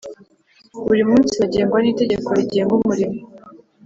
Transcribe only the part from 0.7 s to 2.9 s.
buri munsi bagengwa n Itegeko rigenga